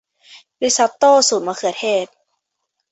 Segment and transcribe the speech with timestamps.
[0.61, 2.07] ริซอตโต้สูตรซอสมะเขือเทศ